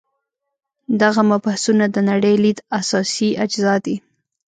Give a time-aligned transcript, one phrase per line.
[1.01, 3.95] دغه مبحثونه د نړۍ لید اساسي اجزا دي.